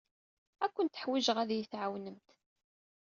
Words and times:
Ad 0.63 0.71
kent-ḥwijeɣ 0.73 1.37
ad 1.39 1.49
iyi-tɛawnemt. 1.51 2.27